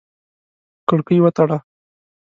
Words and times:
کړکۍ 0.87 1.17
وتړه! 1.21 1.57